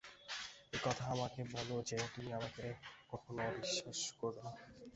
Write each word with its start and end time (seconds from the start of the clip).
–এই 0.65 0.79
কথা 0.83 1.03
আমাকে 1.13 1.41
বলো 1.53 1.75
যে, 1.89 1.97
তুমি 2.13 2.29
আমাকে 2.33 2.65
কখনো 3.09 3.39
অবিশ্বাস 3.49 3.99
করিবে 4.19 4.41
না। 4.45 4.51